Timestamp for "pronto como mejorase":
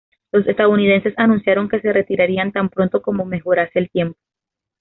2.69-3.77